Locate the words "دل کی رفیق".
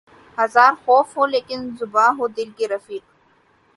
2.37-3.03